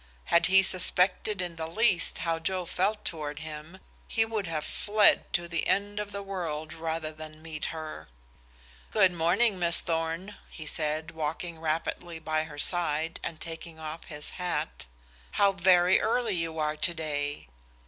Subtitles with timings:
[0.33, 3.77] Had he suspected in the least how Joe felt toward him,
[4.07, 8.07] he would have fled to the end of the world rather than meet her.
[8.89, 14.31] "Good morning, Miss Thorn," he said, walking rapidly by her side and taking off his
[14.31, 14.87] hat,
[15.33, 17.47] "how very early you are to day."